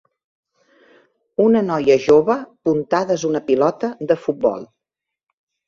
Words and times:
Una 1.43 1.61
noia 1.67 1.99
jove 2.07 2.39
puntades 2.69 3.29
una 3.31 3.45
pilota 3.53 3.93
de 4.13 4.21
futbol 4.25 4.69